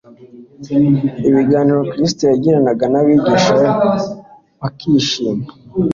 Ibiganiro 1.27 1.81
Kristo 1.91 2.21
yagiranaga 2.31 2.85
n'abigishwa 2.89 3.53
be 3.61 3.67
bakabishima, 4.61 5.45